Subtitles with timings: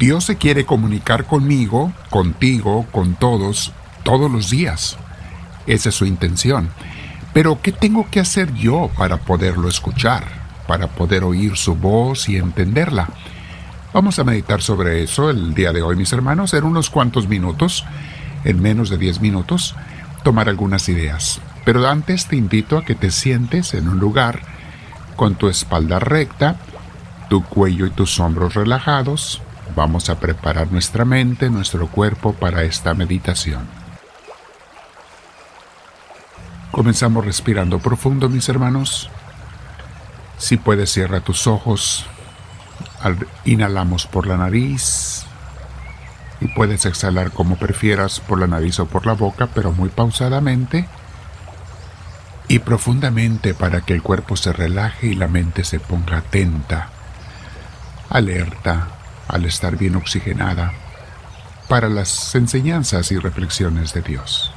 [0.00, 3.70] Dios se quiere comunicar conmigo, contigo, con todos,
[4.02, 4.96] todos los días.
[5.66, 6.70] Esa es su intención.
[7.34, 10.24] Pero ¿qué tengo que hacer yo para poderlo escuchar,
[10.66, 13.10] para poder oír su voz y entenderla?
[13.92, 17.84] Vamos a meditar sobre eso el día de hoy, mis hermanos, en unos cuantos minutos,
[18.44, 19.76] en menos de 10 minutos,
[20.22, 21.42] tomar algunas ideas.
[21.66, 24.40] Pero antes te invito a que te sientes en un lugar
[25.14, 26.56] con tu espalda recta,
[27.28, 29.42] tu cuello y tus hombros relajados.
[29.74, 33.68] Vamos a preparar nuestra mente, nuestro cuerpo para esta meditación.
[36.70, 39.10] Comenzamos respirando profundo, mis hermanos.
[40.38, 42.06] Si puedes, cierra tus ojos.
[43.44, 45.24] Inhalamos por la nariz
[46.40, 50.86] y puedes exhalar como prefieras por la nariz o por la boca, pero muy pausadamente
[52.48, 56.88] y profundamente para que el cuerpo se relaje y la mente se ponga atenta,
[58.08, 58.88] alerta,
[59.30, 60.72] al estar bien oxigenada,
[61.68, 64.52] para las enseñanzas y reflexiones de Dios.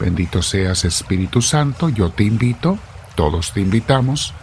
[0.00, 2.78] Bendito seas Espíritu Santo, yo te invito,
[3.14, 4.34] todos te invitamos,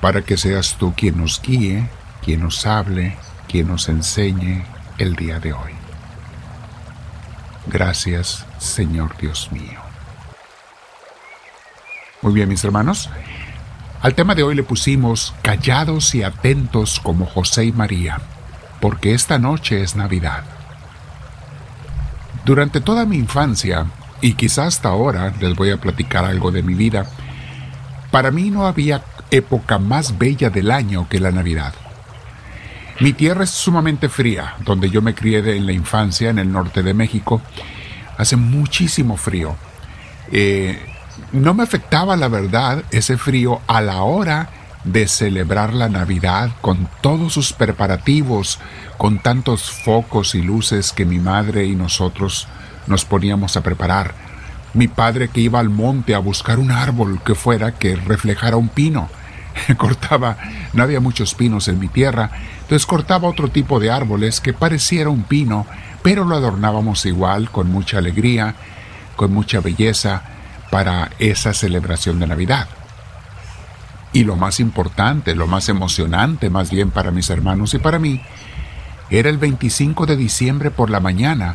[0.00, 1.88] para que seas tú quien nos guíe,
[2.24, 3.16] quien nos hable,
[3.48, 4.64] quien nos enseñe
[4.98, 5.72] el día de hoy.
[7.66, 9.80] Gracias, Señor Dios mío.
[12.22, 13.08] Muy bien, mis hermanos.
[14.06, 18.20] Al tema de hoy le pusimos callados y atentos como José y María,
[18.80, 20.44] porque esta noche es Navidad.
[22.44, 23.86] Durante toda mi infancia,
[24.20, 27.10] y quizás hasta ahora les voy a platicar algo de mi vida,
[28.12, 31.74] para mí no había época más bella del año que la Navidad.
[33.00, 36.84] Mi tierra es sumamente fría, donde yo me crié en la infancia en el norte
[36.84, 37.42] de México.
[38.16, 39.56] Hace muchísimo frío.
[40.30, 40.95] Eh,
[41.32, 44.50] no me afectaba, la verdad, ese frío a la hora
[44.84, 48.60] de celebrar la Navidad con todos sus preparativos,
[48.96, 52.46] con tantos focos y luces que mi madre y nosotros
[52.86, 54.14] nos poníamos a preparar.
[54.74, 58.68] Mi padre que iba al monte a buscar un árbol que fuera que reflejara un
[58.68, 59.08] pino.
[59.76, 60.36] cortaba,
[60.72, 65.10] no había muchos pinos en mi tierra, entonces cortaba otro tipo de árboles que pareciera
[65.10, 65.66] un pino,
[66.02, 68.54] pero lo adornábamos igual, con mucha alegría,
[69.16, 70.22] con mucha belleza,
[70.70, 72.68] para esa celebración de Navidad.
[74.12, 78.22] Y lo más importante, lo más emocionante más bien para mis hermanos y para mí,
[79.10, 81.54] era el 25 de diciembre por la mañana,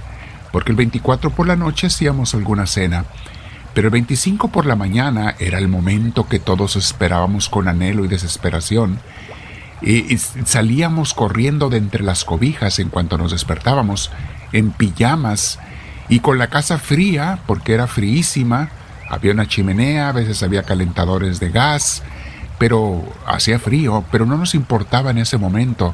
[0.51, 3.05] porque el 24 por la noche hacíamos alguna cena,
[3.73, 8.07] pero el 25 por la mañana era el momento que todos esperábamos con anhelo y
[8.07, 8.99] desesperación,
[9.81, 14.11] y, salíamos corriendo de entre las cobijas en cuanto nos despertábamos,
[14.53, 15.59] en pijamas,
[16.09, 18.69] y con la casa fría, porque era fríísima,
[19.11, 22.01] había una chimenea, a veces había calentadores de gas,
[22.57, 25.93] pero hacía frío, pero no nos importaba en ese momento.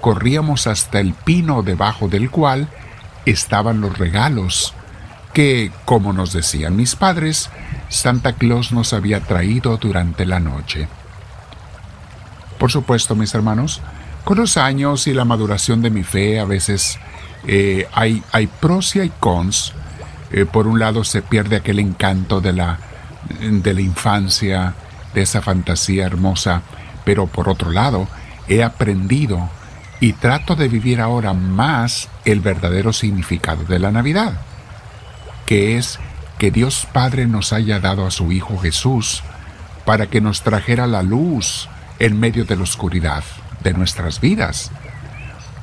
[0.00, 2.68] Corríamos hasta el pino debajo del cual
[3.26, 4.72] estaban los regalos
[5.34, 7.50] que, como nos decían mis padres,
[7.90, 10.88] Santa Claus nos había traído durante la noche.
[12.58, 13.82] Por supuesto, mis hermanos,
[14.24, 16.98] con los años y la maduración de mi fe, a veces
[17.46, 19.74] eh, hay, hay pros y hay cons,
[20.32, 22.78] eh, por un lado se pierde aquel encanto de la,
[23.40, 24.74] de la infancia,
[25.14, 26.62] de esa fantasía hermosa,
[27.04, 28.08] pero por otro lado
[28.48, 29.48] he aprendido
[30.00, 34.34] y trato de vivir ahora más el verdadero significado de la Navidad,
[35.46, 35.98] que es
[36.38, 39.22] que Dios Padre nos haya dado a su Hijo Jesús
[39.84, 43.24] para que nos trajera la luz en medio de la oscuridad
[43.62, 44.70] de nuestras vidas,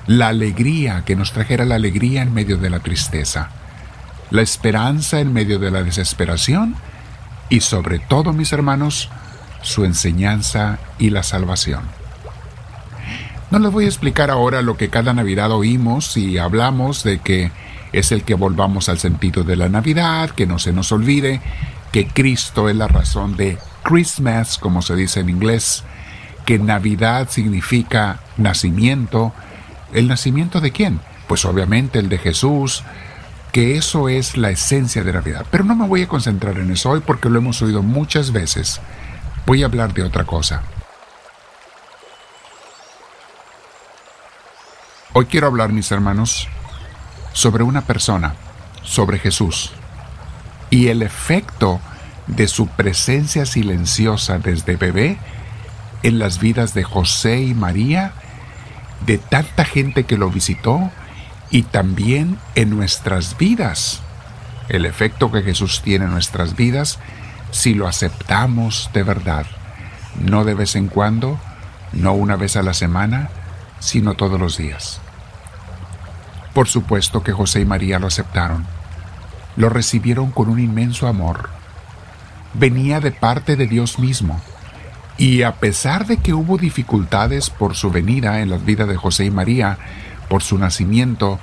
[0.07, 3.49] la alegría, que nos trajera la alegría en medio de la tristeza
[4.31, 6.75] la esperanza en medio de la desesperación
[7.49, 9.09] y sobre todo, mis hermanos,
[9.61, 11.83] su enseñanza y la salvación.
[13.51, 17.51] No les voy a explicar ahora lo que cada Navidad oímos y hablamos de que
[17.91, 21.39] es el que volvamos al sentido de la Navidad, que no se nos olvide
[21.91, 25.83] que Cristo es la razón de Christmas, como se dice en inglés,
[26.45, 29.31] que Navidad significa nacimiento.
[29.93, 30.99] ¿El nacimiento de quién?
[31.27, 32.83] Pues obviamente el de Jesús,
[33.53, 35.45] que eso es la esencia de Navidad.
[35.51, 38.81] Pero no me voy a concentrar en eso hoy porque lo hemos oído muchas veces.
[39.45, 40.63] Voy a hablar de otra cosa.
[45.13, 46.47] Hoy quiero hablar, mis hermanos,
[47.31, 48.33] sobre una persona,
[48.81, 49.71] sobre Jesús,
[50.71, 51.79] y el efecto
[52.25, 55.19] de su presencia silenciosa desde bebé
[56.01, 58.13] en las vidas de José y María,
[59.05, 60.89] de tanta gente que lo visitó,
[61.53, 64.01] y también en nuestras vidas.
[64.69, 66.97] El efecto que Jesús tiene en nuestras vidas
[67.51, 69.45] si lo aceptamos de verdad,
[70.19, 71.39] no de vez en cuando,
[71.93, 73.29] no una vez a la semana,
[73.79, 74.99] sino todos los días.
[76.55, 78.65] Por supuesto que José y María lo aceptaron.
[79.55, 81.51] Lo recibieron con un inmenso amor.
[82.55, 84.41] Venía de parte de Dios mismo.
[85.19, 89.25] Y a pesar de que hubo dificultades por su venida en la vida de José
[89.25, 89.77] y María,
[90.33, 91.39] por su nacimiento,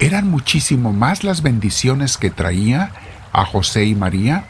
[0.00, 2.90] eran muchísimo más las bendiciones que traía
[3.32, 4.46] a José y María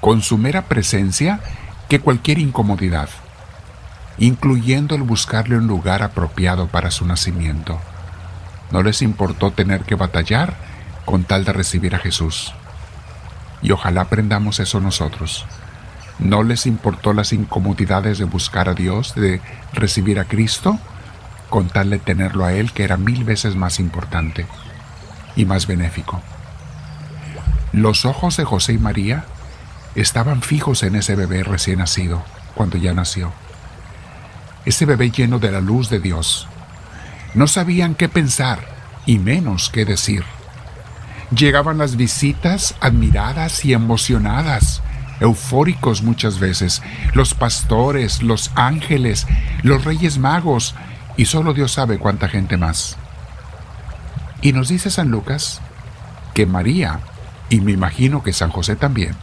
[0.00, 1.40] con su mera presencia
[1.90, 3.10] que cualquier incomodidad,
[4.16, 7.78] incluyendo el buscarle un lugar apropiado para su nacimiento.
[8.70, 10.54] No les importó tener que batallar
[11.04, 12.54] con tal de recibir a Jesús.
[13.60, 15.44] Y ojalá aprendamos eso nosotros.
[16.18, 19.42] No les importó las incomodidades de buscar a Dios, de
[19.74, 20.78] recibir a Cristo,
[21.54, 24.44] con tal de tenerlo a Él, que era mil veces más importante
[25.36, 26.20] y más benéfico.
[27.70, 29.24] Los ojos de José y María
[29.94, 32.24] estaban fijos en ese bebé recién nacido,
[32.56, 33.32] cuando ya nació.
[34.64, 36.48] Ese bebé lleno de la luz de Dios.
[37.34, 38.66] No sabían qué pensar
[39.06, 40.24] y menos qué decir.
[41.30, 44.82] Llegaban las visitas admiradas y emocionadas,
[45.20, 49.28] eufóricos muchas veces, los pastores, los ángeles,
[49.62, 50.74] los reyes magos
[51.16, 52.96] y solo Dios sabe cuánta gente más.
[54.42, 55.60] Y nos dice San Lucas
[56.34, 57.00] que María,
[57.48, 59.14] y me imagino que San José también,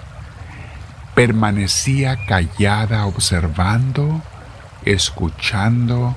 [1.14, 4.22] permanecía callada observando,
[4.86, 6.16] escuchando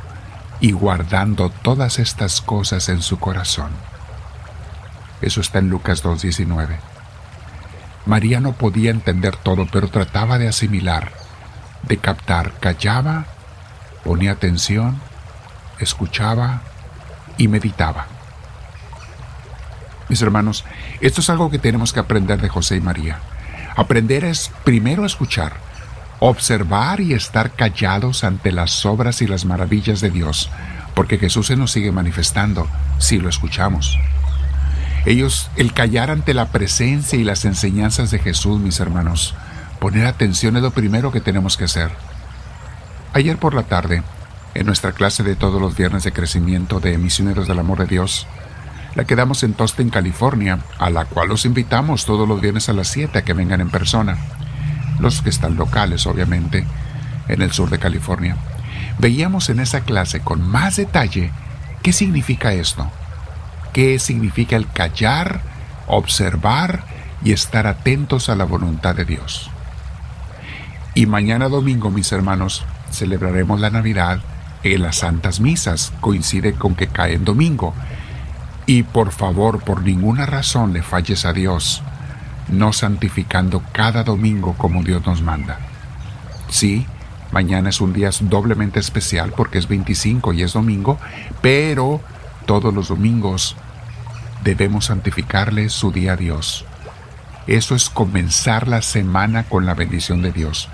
[0.61, 3.71] y guardando todas estas cosas en su corazón.
[5.21, 6.77] Eso está en Lucas 2.19.
[8.07, 11.13] María no podía entender todo, pero trataba de asimilar,
[11.83, 13.27] de captar, callaba,
[14.05, 15.01] ponía atención,
[15.79, 16.63] escuchaba
[17.39, 18.07] y meditaba.
[20.09, 20.65] Mis hermanos,
[21.01, 23.19] esto es algo que tenemos que aprender de José y María.
[23.77, 25.55] Aprender es primero escuchar,
[26.21, 30.51] observar y estar callados ante las obras y las maravillas de Dios,
[30.95, 32.69] porque Jesús se nos sigue manifestando
[32.99, 33.99] si lo escuchamos.
[35.07, 39.35] Ellos, el callar ante la presencia y las enseñanzas de Jesús, mis hermanos,
[39.79, 41.91] poner atención es lo primero que tenemos que hacer.
[43.13, 44.03] Ayer por la tarde,
[44.55, 48.27] en nuestra clase de todos los viernes de crecimiento de Misioneros del Amor de Dios,
[48.95, 52.89] la quedamos en Tostin, California, a la cual los invitamos todos los viernes a las
[52.89, 54.17] 7 a que vengan en persona.
[55.01, 56.65] Los que están locales, obviamente,
[57.27, 58.37] en el sur de California.
[59.01, 61.33] Veíamos en esa clase con más detalle
[61.83, 62.89] qué significa esto,
[63.73, 65.41] qué significa el callar,
[65.89, 66.85] observar
[67.25, 69.51] y estar atentos a la voluntad de Dios.
[70.95, 74.21] Y mañana domingo, mis hermanos, celebraremos la Navidad
[74.65, 75.93] en las Santas Misas.
[76.01, 77.75] Coincide con que cae en domingo.
[78.67, 81.83] Y por favor, por ninguna razón le falles a Dios,
[82.49, 85.59] no santificando cada domingo como Dios nos manda.
[86.49, 86.87] Sí,
[87.31, 90.99] mañana es un día doblemente especial porque es 25 y es domingo,
[91.43, 92.01] pero
[92.47, 93.57] todos los domingos
[94.45, 96.65] debemos santificarle su día a Dios.
[97.47, 100.69] Eso es comenzar la semana con la bendición de Dios.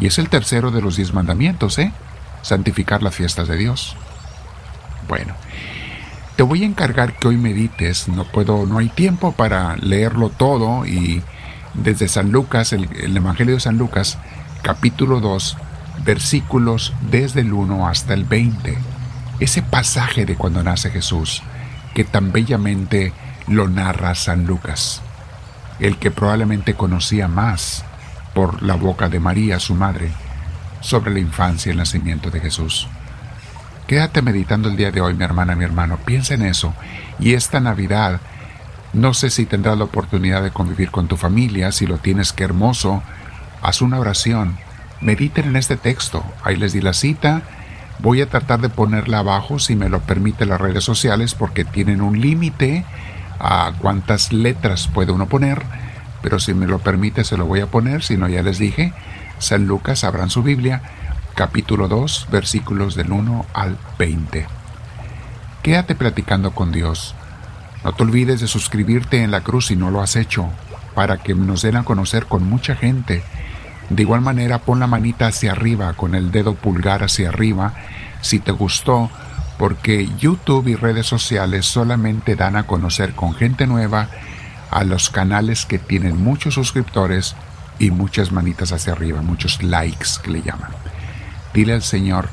[0.00, 1.92] Y es el tercero de los diez mandamientos, ¿eh?
[2.46, 3.96] Santificar las fiestas de Dios.
[5.08, 5.34] Bueno,
[6.36, 10.86] te voy a encargar que hoy medites, no puedo, no hay tiempo para leerlo todo
[10.86, 11.24] y
[11.74, 14.18] desde San Lucas, el, Evangelio de San Lucas,
[14.62, 15.56] capítulo 2,
[16.04, 18.78] versículos desde el 1 hasta el 20.
[19.40, 21.42] Ese pasaje de cuando nace Jesús,
[21.96, 23.12] que tan bellamente
[23.48, 25.02] lo narra San Lucas,
[25.80, 27.84] el que probablemente conocía más
[28.34, 30.12] por la boca de María, su madre,
[30.80, 32.88] sobre la infancia y el nacimiento de Jesús.
[33.86, 35.98] Quédate meditando el día de hoy, mi hermana, mi hermano.
[36.04, 36.74] Piensa en eso.
[37.20, 38.20] Y esta Navidad,
[38.92, 41.70] no sé si tendrás la oportunidad de convivir con tu familia.
[41.70, 43.02] Si lo tienes, qué hermoso.
[43.62, 44.56] Haz una oración.
[45.00, 46.24] Mediten en este texto.
[46.42, 47.42] Ahí les di la cita.
[48.00, 52.00] Voy a tratar de ponerla abajo, si me lo permite las redes sociales, porque tienen
[52.02, 52.84] un límite
[53.38, 55.62] a cuántas letras puede uno poner.
[56.22, 58.02] Pero si me lo permite, se lo voy a poner.
[58.02, 58.92] Si no, ya les dije.
[59.38, 60.82] San Lucas, abran su Biblia
[61.36, 64.46] capítulo 2, versículos del 1 al 20.
[65.62, 67.14] Quédate platicando con Dios.
[67.84, 70.48] No te olvides de suscribirte en la cruz si no lo has hecho,
[70.94, 73.22] para que nos den a conocer con mucha gente.
[73.90, 77.74] De igual manera, pon la manita hacia arriba, con el dedo pulgar hacia arriba,
[78.22, 79.10] si te gustó,
[79.58, 84.08] porque YouTube y redes sociales solamente dan a conocer con gente nueva
[84.70, 87.36] a los canales que tienen muchos suscriptores
[87.78, 90.70] y muchas manitas hacia arriba, muchos likes que le llaman.
[91.52, 92.28] Dile al Señor,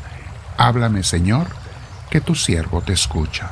[0.58, 1.48] háblame Señor,
[2.10, 3.52] que tu siervo te escucha.